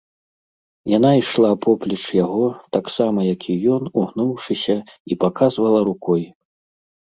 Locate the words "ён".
3.77-3.83